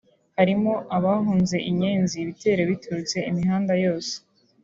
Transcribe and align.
harimo 0.37 0.71
abahunze 0.97 1.57
Inyenzi 1.69 2.15
ibitero 2.23 2.61
biturutse 2.71 3.17
imihanda 3.29 3.73
yose 3.85 4.13